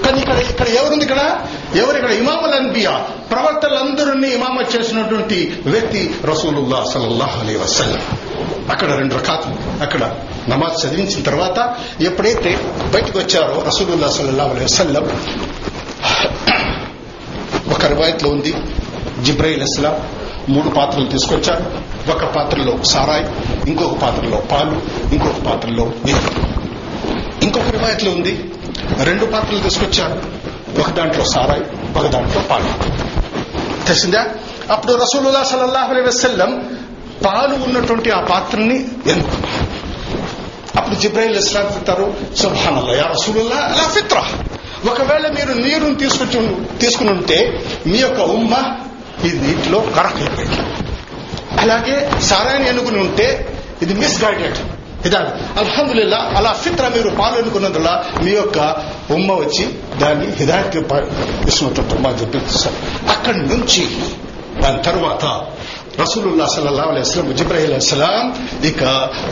కానీ 0.05 0.19
ఇక్కడ 0.19 0.37
ఇక్కడ 0.37 0.67
ఎవరుంది 0.67 1.03
ఇక్కడ? 1.03 1.41
ఎవరు 1.75 1.95
ఇక్కడ? 1.95 2.11
ఇమాముల్ 2.11 2.53
అన్బియా 2.53 2.91
ప్రవర్తలందరినీ 3.31 4.27
ఇమామ 4.27 4.63
చేసినటువంటి 4.75 5.61
వ్యక్తి 5.65 6.15
రసూలుల్లా 6.23 6.85
సలల్లాహ్ 6.93 7.39
అలీ 7.39 7.55
వసల్లం. 7.55 8.01
అక్కడ 8.69 8.93
రెండు 8.93 9.15
రకాలు 9.15 9.81
అక్కడ 9.83 10.15
నమాజ్ 10.49 10.85
చదివించిన 10.85 11.23
తర్వాత 11.23 11.75
ఎప్పుడైతే 12.01 12.59
బయటకు 12.93 13.19
వచ్చారో 13.19 13.63
రసూలుల్లా 13.67 14.09
సలల్లాహ్ 14.09 14.49
అలీ 14.55 14.63
వసల్లం 14.63 15.05
ఒక 17.73 17.85
రివాయత్లో 17.85 18.29
ఉంది. 18.29 18.53
జిబ్రాయిల్ 19.21 19.63
ఇస్లాం 19.63 19.95
మూడు 20.49 20.69
పాత్రలు 20.69 21.05
తీసుకొచ్చారు. 21.05 21.63
ఒక 22.11 22.23
పాత్రలో 22.25 22.83
సారాయి 22.83 23.25
ఇంకొక 23.69 23.97
పాత్రలో 24.01 24.37
పాలు 24.37 24.81
ఇంకొక 25.13 25.45
పాత్రలో 25.45 25.91
నీరు 26.05 26.31
ఇంకొక 27.43 27.69
రివాయత్లో 27.69 28.11
ఉంది. 28.11 28.33
రెండు 29.03 29.25
పాత్రలు 29.25 29.59
తీసుకొచ్చారు 29.59 30.17
ఒక 30.81 30.89
దాంట్లో 30.89 31.25
సారాయి 31.25 31.63
ఒక 31.99 32.07
దాంట్లో 32.07 32.41
పాలు. 32.41 32.69
తెలిసిందా? 33.87 34.25
అప్పుడు 34.71 34.93
రసూలుల్లా 34.93 35.43
సలల్లాహు 35.43 35.93
అలై 35.93 36.01
వసల్లం 36.01 36.81
పాలు 37.25 37.63
ఉన్నటువంటి 37.63 38.11
ఆ 38.11 38.19
పాత్రని 38.19 38.75
ఎన్నుకున్నారు 39.07 39.75
అప్పుడు 40.77 40.95
జిబ్రాయిల్ 40.95 41.37
ఇస్లాం 41.37 41.65
తింటారు 41.73 42.13
సుబ్హానల్లా 42.35 42.95
యా 42.95 43.03
రసూలుల్లా 43.03 43.55
అలా 43.55 43.87
ఫిత్రా. 43.87 44.23
ఒకవేళ 44.91 45.27
మీరు 45.27 45.53
నీరుని 45.53 45.95
తీసుకొచ్చి 45.95 46.55
తీసుకుని 46.79 47.11
ఉంటే 47.11 47.63
మీ 47.87 47.97
యొక్క 47.97 48.19
ఉమ్మ 48.19 48.53
ఇది 49.23 49.47
నీటిలో 49.47 49.79
కరక్ 49.79 50.15
అయిపోయింది 50.15 50.57
అలాగే 51.59 52.11
సారాయిని 52.21 52.69
ఎన్నుకుని 52.69 52.99
ఉంటే 52.99 53.55
ఇది 53.81 53.93
మిస్గైడెడ్ 53.93 54.57
ఇదా 55.05 55.19
అల్హమ్దుల్లా 55.57 56.17
అలా 56.37 56.53
ఫిత్ర 56.53 56.87
మీరు 56.87 57.09
పాలు 57.09 57.41
మీ 58.23 58.31
యొక్క 58.31 58.59
ఉమ్మ 59.11 59.31
వచ్చి 59.33 59.65
దాన్ని 59.97 60.27
హిదాయత్కి 60.31 60.79
ఇస్తున్నట్టు 61.47 61.95
మా 61.95 62.09
చెప్పిస్తారు 62.09 62.75
అక్కడి 63.09 63.41
నుంచి 63.41 63.83
దాని 64.61 64.83
తర్వాత 64.83 65.25
రసూలుల్లా 66.01 66.45
సల్లల్లా 66.47 66.83
అలై 66.83 66.99
అస్లం 66.99 67.37
జిబ్రాయిల్ 67.37 67.73
అస్సలాం 67.73 68.25
ఇక 68.65 68.83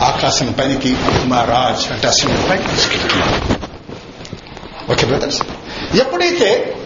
ఆకాశం 0.02 0.52
పైకి 0.52 0.96
మహారాజ్ 1.24 1.92
అంటే 1.92 2.08
అసలు 2.08 2.48
పైకి 2.50 2.68
తీసుకెళ్తున్నారు. 2.70 3.40
Okay 4.92 5.06
brothers? 5.06 5.40
ఎప్పుడైతే 5.94 6.78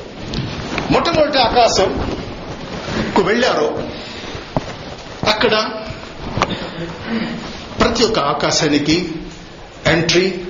మొట్టమొదటి 0.91 1.39
ఆకాశం 1.39 2.15
కు 3.17 3.23
వెళ్ళారో 3.23 3.69
అక్కడ 5.29 5.55
ప్రతి 7.89 8.05
ఒక్క 8.05 8.19
ఆకాశానికి 8.19 9.13
ఎంట్రీ 9.87 10.45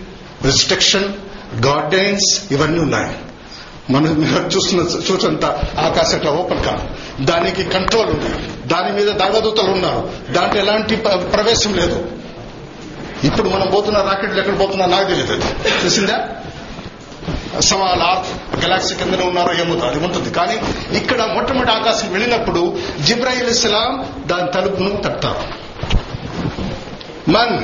రిస్ట్రిక్షన్ 0.45 1.13
గార్డెన్స్ 1.67 2.53
ఇవన్నీ 2.53 2.81
ఉన్నాయి. 2.81 3.17
మనం 3.91 4.25
చూస్తున్న 4.57 4.83
చూసంత 4.83 5.45
ఆకాశం 5.79 6.17
ఇట్లా 6.17 6.31
ఓపెన్ 6.31 6.65
కాదు. 6.65 6.89
దానికి 7.25 7.63
కంట్రోల్ 7.63 8.11
ఉంది. 8.11 8.49
దాని 8.69 8.93
మీద 8.93 9.07
దైవదూతలు 9.07 9.71
ఉన్నారు. 9.71 10.11
దాంట్లో 10.33 10.61
ఎలాంటి 10.61 10.97
ప్రవేశం 10.97 11.75
లేదు. 11.75 12.11
ఇప్పుడు 13.25 13.49
మనం 13.49 13.71
పోతున్న 13.75 13.99
రాకెట్లు 13.99 14.39
ఎక్కడ 14.39 14.61
పోతున్నా 14.61 14.87
నాకు 14.87 15.09
తెలియదు 15.09 15.37
తెలిసిందా? 15.37 16.29
సవాల్ 17.61 18.03
ఆర్త్ 18.03 18.61
గెలాక్సీ 18.65 18.95
కిందనే 18.95 19.25
ఉన్నారో 19.25 19.53
ఏమో 19.53 19.87
అది 19.87 19.99
ఉంటుంది. 19.99 20.31
కానీ 20.31 20.61
ఇక్కడ 20.97 21.23
మొట్టమొదటి 21.23 21.71
ఆకాశం 21.71 22.13
వెళ్ళినప్పుడు 22.13 22.79
జిబ్రాయిల్ 23.01 23.49
ఇస్లాం 23.49 24.13
దాని 24.27 24.53
తలుపును 24.53 25.03
తట్టారు. 25.05 25.58
మన్ 27.29 27.55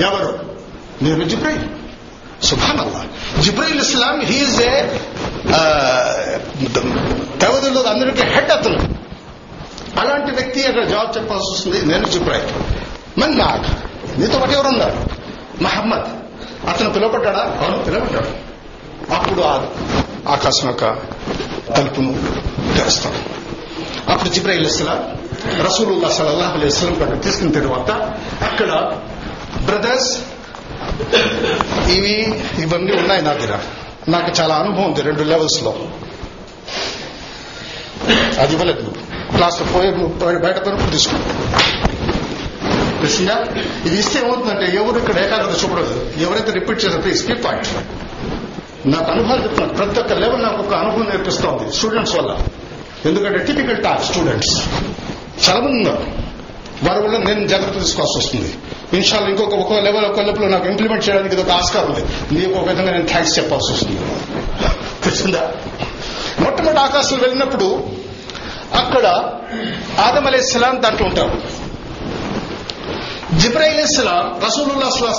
ఎవరు? 0.00 0.32
నేను 1.02 1.24
జిబ్రాయిల్ 1.24 1.64
సుభాన్ 2.44 2.80
అల్లా 2.80 3.02
ఇస్లాం 3.80 4.20
హీఈస్ 4.20 4.60
ఏ 4.60 4.82
దేవతల్లో 7.40 7.82
అందరికీ 7.82 8.22
హెడ్ 8.22 8.50
అతను. 8.50 8.78
అలాంటి 10.00 10.30
వ్యక్తి 10.30 10.66
అక్కడ 10.66 10.84
జవాబు 10.88 11.18
చెప్పాల్సి 11.18 11.52
వస్తుంది. 11.52 11.86
నేను 11.92 12.06
జిబ్రాయిల్ 12.06 12.50
మన్ 13.20 13.38
నాక్ 13.38 13.66
నీతో 14.20 14.38
పాటు 14.38 14.52
ఎవరు 14.52 14.68
ఉన్నారు 14.68 14.98
మహమ్మద్. 15.62 16.08
అతను 16.68 16.90
పిలువబడ్డా 16.90 17.30
అవును 17.30 17.84
పిలువబడ్డాడు. 17.84 18.30
అప్పుడు 19.14 19.40
ఆ 19.40 19.66
ఆకాశం 20.28 20.66
యొక్క 20.66 20.84
తలుపును 21.76 22.12
తెరుస్తాడు. 22.76 23.34
అప్పుడు 24.10 24.28
జిబ్రైల్ 24.28 24.66
ఇస్లాం 24.66 25.00
రసూలుల్లా 25.52 26.08
సల్లల్లాహు 26.08 26.58
అలీ 26.58 26.66
వసల్లం 26.66 27.02
అక్కడ 27.02 27.22
తీసుకున్న 27.22 27.52
తర్వాత 27.52 27.90
అక్కడ 28.44 28.98
బ్రదర్స్ 29.64 30.18
ఇవి 31.90 32.42
ఇవన్నీ 32.58 32.92
ఉన్నాయి 32.92 33.22
నా 33.22 33.32
దగ్గర. 33.32 33.58
నాకు 34.08 34.40
చాలా 34.40 34.54
అనుభవం 34.54 34.84
ఉంది 34.84 35.02
రెండు 35.02 35.22
లెవెల్స్లో. 35.22 35.74
అది 38.38 38.52
ఇవ్వలేదు 38.52 38.82
నువ్వు. 38.82 39.30
క్లాస్లో 39.34 39.66
పోయి 39.66 40.38
బయట 40.38 40.56
తరపు 40.56 40.90
తీసుకో. 40.90 41.16
తెలిసిందా? 43.00 43.44
ఇది 43.86 43.98
ఇస్తే 43.98 44.18
ఏమవుతుందంటే 44.18 44.76
ఎవరు 44.76 44.98
ఇక్కడ 44.98 45.18
ఏకాగ్రత 45.18 45.64
చూపడదు. 45.64 46.12
ఎవరైతే 46.20 46.52
రిపీట్ 46.52 46.84
చేశారు 46.84 47.02
ప్లీజ్ 47.02 47.26
కీప్ 47.26 47.44
పాయింట్ 47.44 47.68
నాకు 48.86 49.10
అనుభవాలు 49.10 49.42
చెప్తున్నాను 49.42 49.74
ప్రతి 49.74 50.00
ఒక్క 50.00 50.12
లెవెల్ 50.12 50.42
నాకు 50.42 50.56
ఒక 50.56 50.74
అనుభవం 50.74 51.06
నేర్పిస్తోంది 51.10 51.72
స్టూడెంట్స్ 51.72 52.16
వల్ల. 52.16 52.38
ఎందుకంటే 53.04 53.38
టిపికల్ 53.38 53.82
టాక్ 53.84 54.04
స్టూడెంట్స్ 54.04 54.68
చాలా 55.48 55.60
ఉన్నారు 55.60 56.24
వారి 56.82 57.02
వల్ల 57.02 57.18
నేను 57.18 57.46
జాగ్రత్త 57.46 57.78
తీసుకోవాల్సి 57.78 58.18
వస్తుంది. 58.18 58.54
ఇన్షాల్ 58.92 59.28
ఇంకొక 59.28 59.54
ఒక 59.54 59.72
లెవెల్ 59.72 60.06
ఒక 60.06 60.20
లెవెల్ 60.20 60.52
నాకు 60.52 60.68
ఇంప్లిమెంట్ 60.68 61.08
చేయడానికి 61.08 61.34
ఇది 61.34 61.44
ఒక 61.44 61.50
ఆస్కారం 61.50 61.92
ఉంది. 61.92 62.40
నీకు 62.40 62.60
ఒక 62.60 62.68
విధంగా 62.68 62.92
నేను 62.92 63.08
థ్యాంక్స్ 63.08 63.38
చెప్పాల్సి 63.38 63.72
వస్తుంది. 63.72 64.00
తెలిసిందా 65.04 65.52
మొట్టమొదటి 66.40 66.78
ఆకాశం 66.78 67.18
వెళ్ళినప్పుడు 67.18 67.86
అక్కడ 68.74 69.06
ఆదం 70.00 70.26
అలీ 70.26 70.36
దాంట్లో 70.80 71.06
ఉంటారు. 71.06 71.64
జిబ్రాయిల్ 73.34 73.80
ఇస్లాం 73.80 74.40
రసూలుల్లా 74.46 74.86
అస్లాం 74.86 75.12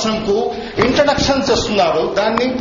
ఇంట్రడక్షన్ 0.77 1.43
చేస్తున్నారు. 1.51 2.15
దాన్ని 2.17 2.55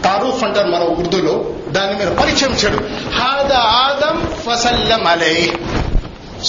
తారూఫ్ 0.00 0.44
అంటారు 0.44 0.68
మన 0.68 0.82
ఉర్దూలో. 0.82 1.44
దాన్ని 1.68 1.98
మీరు 1.98 2.14
పరిచయం 2.14 2.52
చేయడం. 2.52 3.10
హాద 3.14 3.52
ఆదం 3.52 4.28
ఫసల్లం 4.46 5.06
అలే. 5.06 5.52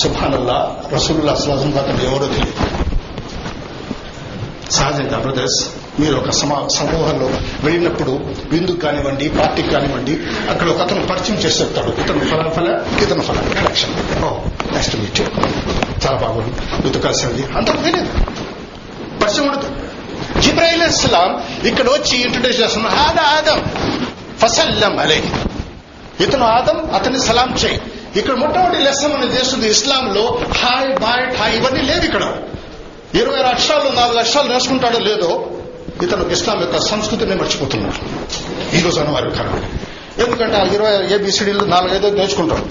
సుభానల్లా 0.01 0.57
రసూలుల్లా 0.93 1.33
అస్లాం 1.39 1.73
అతను 1.81 2.03
ఎవరో 2.09 2.27
తెలియదు 2.35 2.63
సహజంగా 4.77 5.17
బ్రదర్స్ 5.25 5.59
మీరు 5.99 6.15
ఒక 6.21 6.29
సమా 6.39 6.55
సమూహంలో 6.77 7.27
వెళ్ళినప్పుడు 7.65 8.13
విందుకు 8.51 8.79
కానివ్వండి 8.79 9.25
పార్టీకి 9.37 9.69
కానివ్వండి 9.73 10.13
అక్కడ 10.51 10.67
ఒక 10.73 10.79
అతను 10.85 11.05
పరిచయం 11.11 11.37
చేసి 11.43 11.57
చెప్తాడు. 11.61 11.91
ఇతను 12.01 12.25
ఫలా 12.31 12.49
ఫల 12.57 12.69
ఇతను 13.03 13.23
ఫల 13.27 13.37
కనెక్షన్ 13.59 13.93
ఓ 14.27 14.31
నెక్స్ట్ 14.73 14.95
మీట్ 15.01 15.21
చాలా 16.03 16.17
బాగుంది. 16.23 16.51
మీతో 16.83 16.99
కలిసింది 16.99 17.43
అంతకు 17.57 17.81
తెలియదు 17.87 18.11
పరిచయం 19.21 19.47
ఉండదు. 19.47 19.69
జిబ్రాయిల్ 20.43 20.83
ఇస్లాం 20.83 21.29
ఇక్కడ 21.69 21.87
వచ్చి 21.97 22.15
ఇంట్రడ్యూస్ 22.25 22.59
చేస్తున్నారు 22.61 23.21
ఆదం 23.35 23.61
ఫసల్లం 24.41 24.95
అలే 25.05 25.19
ఇతను 26.25 26.45
ఆదం 26.57 26.77
అతన్ని 26.97 27.21
సలాం 27.27 27.49
చేయి. 27.63 27.79
ఇక్కడ 28.15 28.35
మొట్టమొదటి 28.35 28.83
లెసన్ 28.83 29.13
మనం 29.13 29.33
చేస్తుంది 29.35 29.67
ఇస్లాంలో 29.67 30.23
హాయ్ 30.57 30.99
బాయ్ 30.99 31.35
హాయ్ 31.35 31.55
ఇవన్నీ 31.55 31.81
లేవు 31.81 32.05
ఇక్కడ. 32.05 32.23
ఇరవై 33.13 33.41
అక్షరాలు 33.43 33.95
నాలుగు 33.95 34.17
అక్షరాలు 34.17 34.47
నేర్చుకుంటాడో 34.47 34.99
లేదో 34.99 35.29
ఇతను 36.03 36.29
ఇస్లాం 36.29 36.61
యొక్క 36.61 36.79
సంస్కృతిని 36.81 37.35
మర్చిపోతున్నాడు. 37.35 37.99
ఈ 38.75 38.81
రోజు 38.81 38.99
అన్నవారు 38.99 39.29
కారణం. 39.29 39.61
ఎందుకంటే 40.19 40.57
ఆ 40.57 40.63
ఇరవై 40.73 41.13
ఏబిసిడీలు 41.13 41.65
నాలుగైదో 41.65 42.09
నేర్చుకుంటాడు 42.09 42.65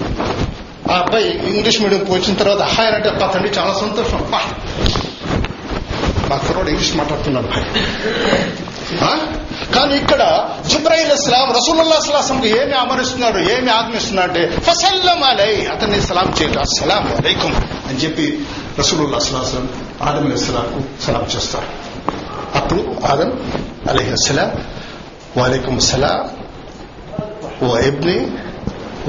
ఆ 0.93 0.99
అబ్బాయి 0.99 1.29
ఇంగ్లీష్ 1.49 1.83
మీడియం 1.83 2.07
వచ్చిన 2.11 2.35
తర్వాత 2.35 2.63
హాయ్ 2.75 2.95
అంటే 2.95 3.09
అప్ప 3.09 3.33
తండ్రి 3.35 3.59
చాలా 3.59 3.75
సంతోషం. 3.81 4.21
మా 6.31 6.37
కుర్రోడు 6.37 6.69
ఇంగ్లీష్ 6.69 6.97
మాట్లాడుతున్నాడు 6.97 7.47
భాయ్ 7.47 7.67
ఆ? 9.03 9.13
కానీ 9.73 9.97
ఇక్కడ 9.97 10.49
జిబ్రాయిల్ 10.67 11.13
ఇస్లాం 11.13 11.53
రసూలుల్లా 11.53 12.01
సలాసంకి 12.01 12.49
ఏమి 12.49 12.73
అమరుస్తున్నాడు 12.73 13.39
ఏమి 13.39 13.71
ఆజ్ఞిస్తున్నాడు 13.71 14.33
అంటే 14.33 14.57
ఫసల్లం 14.61 15.25
అలై 15.25 15.67
అతన్ని 15.67 16.03
సలాం 16.03 16.35
చేయటం 16.43 16.61
అస్సలాం 16.61 17.15
అలైకుం 17.17 17.55
అని 17.89 17.99
చెప్పి 17.99 18.47
రసూలుల్లా 18.79 19.19
సలాసం 19.19 19.69
ఆదం 20.03 20.25
అలీస్లాంకు 20.25 21.03
సలాం 21.03 21.27
చేస్తారు. 21.37 21.67
అప్పుడు 22.55 22.97
ఆదం 23.05 23.31
అస్సలాం 24.13 24.53
వాలేకుం 25.37 25.81
సలాం 25.81 26.45
ఓ 27.69 27.79
ఎబ్ని 27.79 28.27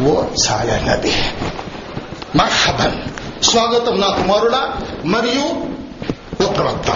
ఓ 0.07 0.23
సాయా 0.43 0.91
నబి 0.91 1.13
మర్హబన్ 2.35 2.97
స్వాగతం 3.43 4.01
నా 4.01 4.07
కుమారుడా 4.07 4.73
మరియు 5.05 5.45
ఓ 6.43 6.51
ప్రవక్త. 6.51 6.91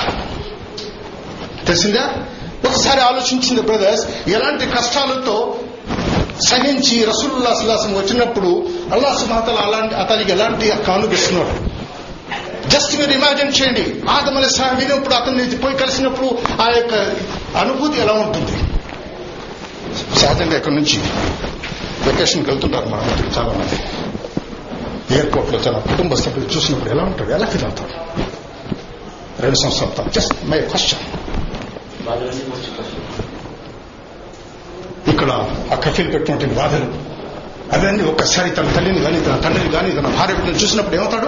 తెలిసిందా? 1.65 2.13
ఒకసారి 2.65 3.01
ఆలోచించింది 3.01 3.61
బ్రదర్స్ 3.61 4.29
ఎలాంటి 4.29 4.65
కష్టాలతో 4.65 5.59
సహించి 6.49 7.05
రసూల్లా 7.05 7.53
సుల్లాసం 7.53 7.93
వచ్చినప్పుడు 7.93 8.67
అల్లా 8.93 9.15
సుమాతల 9.15 9.55
అలాంటి 9.65 9.95
అతనికి 9.95 10.31
ఎలాంటి 10.31 10.69
కానుగిస్తున్నాడు 10.87 11.79
జస్ట్ 12.69 12.99
మీరు 12.99 13.11
ఇమాజిన్ 13.11 13.61
చేయండి. 13.61 14.09
ఆదమల 14.09 14.47
సహా 14.47 14.69
వినప్పుడు 14.69 15.13
అతన్ని 15.13 15.55
పోయి 15.55 15.75
కలిసినప్పుడు 15.75 16.37
ఆ 16.61 16.65
యొక్క 16.75 17.15
అనుభూతి 17.57 18.01
ఎలా 18.01 18.13
ఉంటుంది? 18.13 18.51
సహజంగా 20.19 20.57
ఇక్కడ 20.57 20.71
నుంచి? 20.71 20.99
వెకేషన్కి 22.07 22.49
వెళ్తుంటారు 22.49 22.85
మన 22.85 22.99
మధ్య 22.99 23.39
చాలా 23.39 23.53
మంది 23.53 23.77
ఎయిర్పోర్ట్లో 25.15 25.59
చాలా 25.59 25.79
కుటుంబ 25.79 26.13
సభ్యులు 26.13 26.57
చూసినప్పుడు 26.57 26.89
ఎలా 26.89 27.03
ఉంటాడు 27.03 27.31
ఎలా 27.31 27.45
ఫీల్ 27.45 27.63
అవుతాడు 27.63 27.93
రెండు 29.41 29.55
సంవత్సరాలు 29.55 30.09
జస్ట్ 30.09 30.33
మై 30.45 30.61
క్వశ్చన్ 30.61 31.08
ఇక్కడ 35.09 35.31
ఆ 35.71 35.75
కఫీలు 35.75 36.11
పెట్టినటువంటి 36.11 36.55
బాధలు 36.55 36.85
అవన్నీ 37.75 38.03
ఒక్కసారి 38.03 38.49
తన 38.49 38.71
తల్లిని 38.75 39.01
కానీ 39.01 39.21
తన 39.21 39.35
తండ్రిని 39.35 39.69
కానీ 39.69 39.91
తన 39.91 40.07
భార్య 40.07 40.33
బిడ్డను 40.33 40.55
చూసినప్పుడు 40.55 40.95
ఏమవుతాడు? 40.95 41.27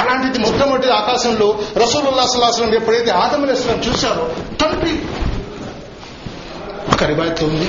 అలాంటిది 0.00 0.38
మొట్టమొదటి 0.38 0.90
ఆకాశంలో 0.90 1.58
రసూలుల్లా 1.76 2.26
సలాహం 2.26 2.74
ఎప్పుడైతే 2.74 3.10
ఆదమలేశ్వరం 3.10 3.78
చూశారో 3.78 4.34
తండ్రి 4.60 5.02
ఒక 6.92 7.04
రివాయత్ 7.04 7.42
ఉంది. 7.42 7.68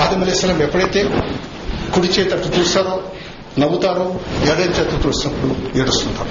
ఆదమలేశ్వరం 0.00 0.62
ఎప్పుడైతే 0.62 1.02
కుడి 1.94 2.06
చేతట్టు 2.06 2.58
చూస్తారో 2.58 3.02
నవ్వుతారో 3.58 4.20
ఎడం 4.42 4.60
చేతట్టు 4.60 5.08
చూసినప్పుడు 5.08 5.78
ఏడుస్తుంటారు. 5.78 6.30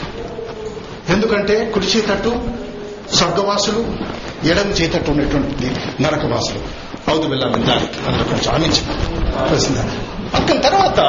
ఎందుకంటే 1.11 1.71
కుడి 1.73 1.85
చేతట్టు 1.85 2.66
స్వర్గవాసులు 3.13 3.85
ఎడం 4.47 4.69
చేతట్టు 4.69 5.11
ఉన్నటువంటి 5.11 5.75
నరకవాసులు. 6.01 6.59
అవుదు 7.09 7.27
వెళ్ళాలని 7.27 7.65
దానికి 7.65 8.07
అందులో 8.07 8.23
కొంచెం 8.23 8.53
ఆమె 8.53 8.67
అక్కడ 10.35 10.63
తర్వాత 10.63 10.99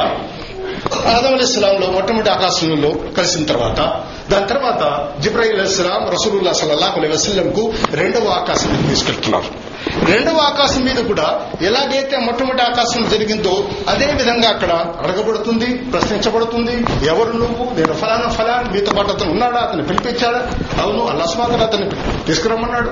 ఆదం 1.15 1.33
అలీస్లాంలో 1.33 1.87
మొట్టమొదటి 1.87 2.29
ఆకాశంలో 2.29 2.89
కలిసిన 3.17 3.45
తర్వాత 3.45 4.03
దాని 4.31 4.47
తర్వాత 4.47 5.07
జిబ్రాయిల్ 5.21 5.61
ఇస్లాం 5.61 6.09
రసూలుల్లా 6.09 6.53
సల్లాహ్ 6.53 6.97
అలై 6.97 7.07
వసల్లంకు 7.07 7.73
రెండవ 7.93 8.29
ఆకాశం 8.29 8.85
తీసుకెళ్తున్నారు. 8.89 9.69
రెండవ 10.11 10.37
ఆకాశం 10.37 10.81
మీద 10.81 11.05
కూడా 11.05 11.39
ఎలాగైతే 11.61 12.17
మొట్టమొదటి 12.17 12.61
ఆకాశం 12.61 13.09
జరిగిందో 13.09 13.67
అదే 13.87 14.05
విధంగా 14.05 14.49
అక్కడ 14.49 14.71
అడగబడుతుంది 15.03 15.65
ప్రశ్నించబడుతుంది 15.65 16.75
ఎవరు 17.07 17.31
నువ్వు 17.33 17.63
నేను 17.79 17.93
ఫలానా 17.93 18.29
ఫలాన్ 18.29 18.73
మీతో 18.73 18.93
పాటు 18.93 19.11
అతను 19.11 19.31
ఉన్నాడా 19.31 19.59
అతను 19.59 19.83
పిలిపించాడా? 19.83 20.51
అవును 20.81 21.07
అల్లస్మాతను 21.07 21.63
అతన్ని 21.63 21.89
తీసుకురమ్మన్నాడు. 22.25 22.89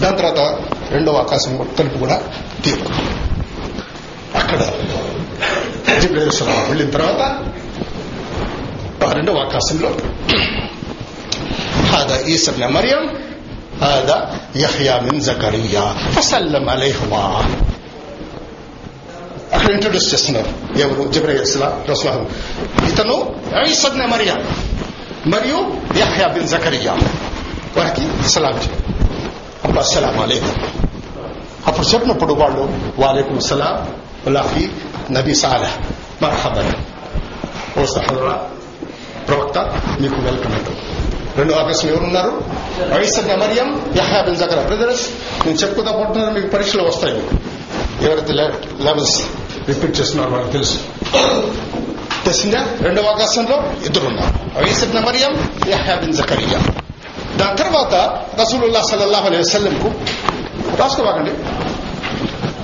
దాని 0.00 0.16
తర్వాత 0.16 0.58
రెండవ 0.90 1.16
ఆకాశం 1.16 1.68
తలుపు 1.78 1.98
కూడా 1.98 2.22
తీరు 2.64 2.84
అక్కడ 4.38 4.60
జిబ్రేశ్వరం 6.05 6.59
వెళ్ళిన 6.69 6.89
తర్వాత 6.89 7.21
ఆ 9.05 9.09
రెండవ 9.17 9.37
ఆకాశంలో 9.47 9.91
هذا 11.91 12.15
عيسى 12.17 12.47
ابن 12.51 12.63
مريم 12.67 13.03
هذا 13.81 14.17
يحيى 14.55 14.95
من 15.01 15.15
زكريا 15.21 15.85
فسلم 16.15 16.65
عليهما 16.69 17.23
అక్కడ 19.55 19.69
ఇంట్రొడ్యూస్ 19.71 20.07
చేస్తున్నారు 20.11 20.51
ఎవరు 20.83 21.03
జిబ్రయస్లా 21.15 21.67
రస్లాహం 21.89 22.23
ఇతను 22.89 23.15
ఐసబ్న 23.63 24.03
మరియా 24.13 24.35
మరియు 25.33 25.57
యహ్యా 26.01 26.27
బిన్ 26.35 26.47
జకరియా 26.47 26.93
వారికి 27.77 28.03
సలాం 28.27 28.55
అప్పుడు 29.63 29.79
అస్సలాం 29.79 30.15
అలేకం 30.19 30.55
అప్పుడు 31.67 31.85
చెప్పినప్పుడు 31.91 32.33
వాళ్ళు 32.41 32.63
వాలేకుం 33.03 33.39
సలాం 33.49 33.75
ఉలాఫీ 34.29 34.63
నబీ 35.17 35.35
సాలహ్ 35.43 35.75
మర్హబన్. 36.22 36.72
ఓ 37.78 37.84
సహోదర 37.84 38.38
ప్రవక్త 39.28 39.58
మీకు 40.00 40.14
వెల్కమ్ 40.14 40.52
అంటూ. 40.52 40.70
రెండు 41.36 41.54
ఆకాశం 41.54 41.88
ఎవరున్నారు? 41.88 42.42
వైసర్ 42.98 43.38
మరియం 43.38 43.94
యహ్యా 43.96 44.22
బిన్ 44.22 44.36
జకరా. 44.36 44.62
బ్రదర్స్ 44.62 45.08
నేను 45.46 45.58
చెప్పుకుందాం 45.58 45.96
పోతున్నాను 45.96 46.34
మీకు 46.34 46.46
పరీక్షలు 46.46 46.82
వస్తాయి 46.82 47.14
మీకు. 47.14 47.34
ఎవరైతే 48.04 48.32
లెవెల్స్ 48.32 49.22
రిపీట్ 49.68 50.00
చేస్తున్నారో 50.00 50.32
వాళ్ళకి 50.32 50.52
తెలుసు. 50.52 50.78
తెలిసిందా? 52.24 52.66
రెండవ 52.80 53.06
ఆకాశంలో 53.06 53.84
ఇద్దరున్నారు. 53.86 54.64
వైసర్ 54.64 54.94
మరియం 54.94 55.50
యహ్యా 55.68 55.94
బిన్ 55.94 56.12
జకరియా. 56.12 56.60
దాని 57.36 57.56
తర్వాత 57.56 57.94
రసూలుల్లా 58.40 58.82
సల్లల్లాహు 58.82 59.26
అలైహి 59.26 59.42
వసల్లంకు 59.42 59.92
రాసుకోవాకండి 60.76 61.30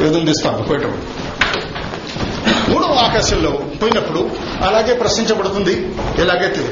ఏదో 0.04 0.20
తీస్తాను 0.20 0.62
పోయేటప్పుడు 0.62 1.22
మూడు 2.72 2.84
ఆకాశంలో 2.84 3.50
పోయినప్పుడు 3.50 4.30
అలాగే 4.62 4.94
ప్రశ్నించబడుతుంది. 4.94 5.74
ఎలాగైతే 6.22 6.62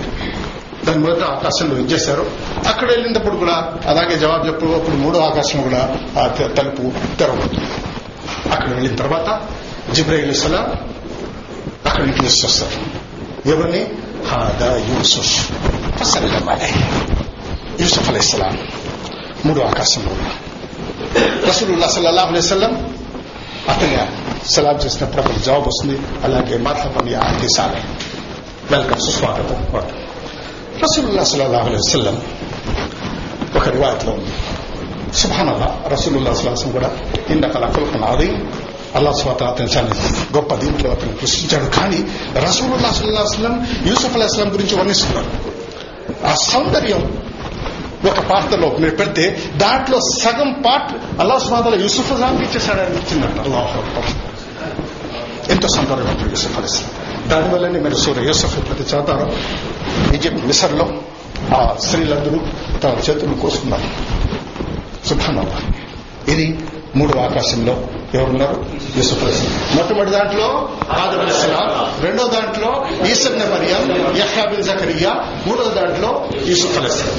దాని 0.85 0.99
మొదట 0.99 1.23
ఆకాశంలో 1.23 1.77
ఇచ్చేశారు 1.79 2.31
అక్కడ 2.69 2.91
వెళ్ళినప్పుడు 2.91 3.37
కూడా 3.37 3.73
అలాగే 3.87 4.19
జవాబు 4.19 4.47
చెప్పు 4.47 4.67
అప్పుడు 4.67 4.97
మూడో 4.97 5.19
ఆకాశం 5.21 5.63
కూడా 5.63 5.97
ఆ 6.19 6.27
తలుపు 6.27 6.93
తెరవబడుతుంది 7.19 7.71
అక్కడ 8.53 8.71
వెళ్ళిన 8.73 8.97
తర్వాత 8.97 9.41
జిబ్రాయిల్ 9.93 10.35
సలాం 10.35 10.67
అక్కడ 11.87 12.03
ఇంట్రడ్యూస్ 12.03 12.45
చేస్తారు 12.45 12.77
ఎవరిని? 13.49 13.87
హాదా 14.27 14.77
యూసుఫ్. 14.77 15.53
ఫసల్లం 15.99 16.61
యూసుఫ్ 17.81 18.09
అలైస్లాం 18.09 18.59
మూడో 19.47 19.63
ఆకాశంలో 19.63 20.15
రసూలుల్లా 21.49 21.89
సల్లాహు 21.89 22.29
అలైహి 22.29 23.00
అతని 23.69 23.99
సలాం 24.51 24.77
చేసినప్పుడు 24.77 25.23
అక్కడ 25.23 25.43
జవాబు 25.43 25.69
వస్తుంది. 25.69 26.01
అలాగే 26.25 26.59
మాట్లాడమని 26.59 27.15
ఆదేశాలే 27.15 27.83
వెల్కమ్ 28.71 28.99
సుస్వాగతం. 28.99 29.81
రసూలుల్లా 30.83 31.25
సల్లాహు 31.25 31.53
అలైహి 31.53 31.77
వసల్లం 31.77 32.23
ఒక 33.57 33.69
రివాయత్లో 33.69 34.13
ఉంది. 34.13 34.31
సుభానల్లా 35.15 35.83
రసూలుల్లా 35.89 36.35
సలాహం 36.35 36.73
కూడా 36.73 36.91
ఇందకల 37.31 37.67
కుల్కన్ 37.67 38.03
అది 38.03 38.37
అల్లా 38.95 39.13
స్వాత 39.13 39.43
అతని 39.43 39.67
చాలా 39.67 39.89
గొప్ప 40.37 40.55
దీంట్లో 40.55 40.91
అతను 40.91 41.13
కృషించాడు 41.13 41.65
కానీ 41.65 42.09
రసూలుల్లా 42.41 42.93
సల్లాహం 42.93 43.67
యూసుఫ్ 43.87 44.13
అల్లాహం 44.13 44.55
గురించి 44.55 44.77
వర్ణిస్తున్నారు. 44.77 45.61
ఆ 46.27 46.35
సౌందర్యం 46.35 47.20
ఒక 48.09 48.19
పాత్రలో 48.21 48.77
మీరు 48.79 48.97
పెడితే 48.97 49.53
దాంట్లో 49.57 50.01
సగం 50.01 50.63
పార్ట్ 50.67 51.21
అల్లా 51.21 51.39
సుమాతల 51.39 51.83
యూసుఫ్ 51.83 52.13
అజాంకి 52.13 52.43
ఇచ్చేసాడని 52.43 52.97
ఇచ్చిందంట 52.97 53.41
అల్లాహ్ 53.41 53.77
ఎంతో 55.51 55.69
సంతోషం 55.69 56.31
యూసుఫ్ 56.31 56.59
అలీస్లాం 56.59 56.91
దానివల్లనే 57.29 57.81
మీరు 57.81 57.95
సూర్య 57.95 58.23
యూసుఫ్ 58.23 58.57
ప్రతి 58.57 58.83
చదువుతారో. 58.83 59.33
ఈజిప్ట్ 60.15 60.47
మిసర్లో 60.47 60.87
ఆ 61.57 61.77
స్త్రీలందరూ 61.79 62.41
తన 62.79 62.89
చేతులు 63.11 63.35
కోసుకున్నారు 63.35 63.89
సుభానల్లా 65.09 65.59
ఇది 66.29 66.59
మూడు 66.97 67.19
ఆకాశంలో 67.19 67.73
ఎవరున్నారు? 68.15 68.67
యూసుఫ్ 68.97 69.25
అలీస్లాం 69.25 69.77
మొట్టమొదటి 69.77 70.11
దాంట్లో 70.11 70.69
ఆదం 70.91 71.21
అలీస్లాం 71.21 72.01
రెండో 72.03 72.27
దాంట్లో 72.27 72.87
ఈసర్ 73.07 73.33
మరియం 73.33 74.17
యహ్యా 74.17 74.45
జకరియా 74.63 75.13
మూడో 75.47 75.65
దాంట్లో 75.65 76.29
యూసుఫ్ 76.47 76.79
అలీస్లాం 76.79 77.17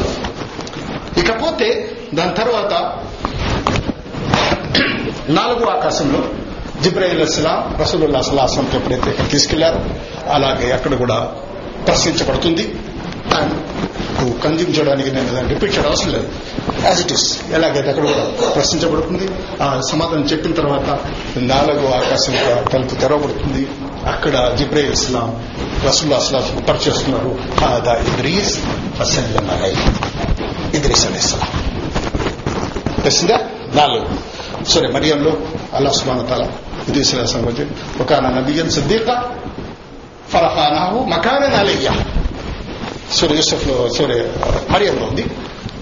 ఇకపోతే 1.17 1.97
దాని 2.13 2.33
తర్వాత 2.35 2.73
నాలుగో 5.29 5.69
ఆకాశంలో 5.69 6.23
జిబ్రాయిల్ 6.83 7.21
అస్లాం 7.21 7.77
రసూలుల్లా 7.81 8.21
సలాహంకి 8.21 8.75
ఎప్పుడైతే 8.75 9.09
ఇక్కడ 9.09 9.29
తీసుకెళ్ళారో 9.29 9.81
అలాగే 10.33 10.71
అక్కడ 10.71 10.93
కూడా 10.95 11.31
ప్రశ్నించబడుతుంది. 11.87 12.73
కన్జ్యూమ్ 14.43 14.77
చేయడానికి 14.77 15.11
నేను 15.11 15.33
దాన్ని 15.33 15.53
రిపీట్ 15.53 15.77
చేయడం 15.77 15.89
అవసరం 15.89 16.11
లేదు. 16.13 16.27
యాజ్ 16.85 17.01
ఇట్ 17.01 17.11
ఇస్ 17.11 17.53
ఎలాగైతే 17.53 17.89
అక్కడ 17.89 18.03
కూడా 18.03 18.49
ప్రశ్నించబడుతుంది 18.49 19.29
ఆ 19.61 19.81
సమాధానం 19.91 20.23
చెప్పిన 20.23 20.53
తర్వాత 20.53 20.99
నాలుగో 21.37 21.91
ఆకాశం 21.91 22.33
తలుపు 22.73 22.95
తెరవబడుతుంది. 22.95 23.67
అక్కడ 24.05 24.55
జిబ్రే 24.57 24.91
ఇస్లాం 24.91 25.43
రసూల్లా 25.87 26.17
అస్లాం 26.17 26.63
పరిచేస్తున్నారు 26.69 27.39
హాదా 30.71 30.77
ఇద్రీస్ 30.77 31.05
అలీ 31.05 31.17
ఇస్లాం 31.17 31.49
తెలిసిందా 33.03 33.37
నాలుగు 33.75 34.05
సరే 34.65 34.87
మరియంలో 34.87 35.31
అల్లా 35.75 35.91
సుబాన 35.91 36.21
తాల 36.21 36.43
ఇది 36.89 37.01
వచ్చి 37.45 37.63
ఒక 38.01 38.13
నబియన్ 38.27 38.71
సిద్దీక 38.71 39.09
ఫరహానాహు 40.31 40.99
మకానన్ 41.05 41.55
అలయ్య 41.55 41.87
సూర్య 43.11 43.35
యూసఫ్లో 43.35 43.75
సూర్య 43.97 44.19
మరియంలో 44.71 45.05
ఉంది 45.07 45.23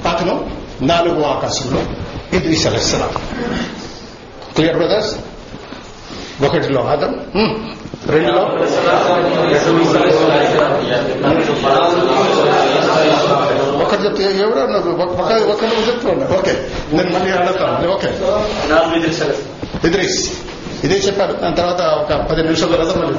అతను 0.10 0.36
నాలుగు 0.82 1.21
ఆకాశంలో 1.25 1.82
ఇద్రీస్ 2.34 2.65
అలెస్సలాం 2.67 3.13
క్లియర్ 4.56 4.78
బ్రదర్స్ 4.78 5.13
ఒకటిలో 6.45 6.82
ఆదం 6.91 7.13
రెండులో 8.08 8.43
ఒకటి 14.00 14.24
చెప్తే 14.24 14.42
ఎవరో 14.44 14.62
ఉన్నారు 14.66 14.90
ఒక 15.04 15.20
ఒకరు 15.50 15.88
చెప్తూ 15.88 16.10
ఉన్నారు 16.10 16.34
ఓకే. 16.34 16.54
నేను 16.94 17.10
మళ్ళీ 17.10 17.32
అడుగుతాను 17.32 17.92
ఓకే. 17.92 18.10
ఇద్రీస్. 19.88 20.20
ఇదే 20.84 20.96
చెప్పారు 20.98 21.34
దాని 21.34 21.56
తర్వాత 21.56 21.82
ఒక 22.02 22.32
పది 22.32 22.44
నిమిషాల 22.44 22.72
తర్వాత 22.72 22.98
మళ్ళీ 22.98 23.14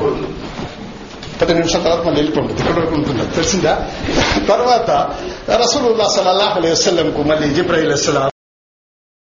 పది 1.40 1.55
నిమిషాల 1.55 1.83
తర్వాత 1.83 2.03
మళ్ళీ 2.07 2.19
వెళ్ళిపోండి. 2.21 2.53
ఇక్కడ 2.53 2.73
వరకు 2.79 2.95
ఉంటుంది 2.95 3.23
తెలిసిందా? 3.37 3.75
తర్వాత 4.49 4.90
రసూలుల్లా 5.53 6.09
సలల్లాహు 6.09 6.59
అలైహి 6.59 6.73
వసల్లం 6.73 7.11
కు 7.11 7.23
మళ్ళీ 7.23 7.49
జిబ్రాయిల్ 7.51 7.93
అస్సలాం 7.93 8.27